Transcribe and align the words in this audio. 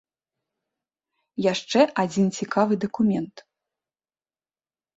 Яшчэ 1.53 1.79
адзін 2.05 2.27
цікавы 2.39 2.73
дакумент. 2.89 3.35